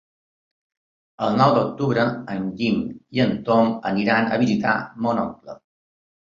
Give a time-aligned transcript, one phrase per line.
[1.25, 2.05] El nou d'octubre
[2.35, 2.79] en Guim
[3.19, 4.75] i en Tom aniran a visitar
[5.07, 5.57] mon oncle.